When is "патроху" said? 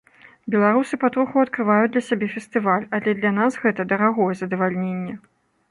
1.03-1.41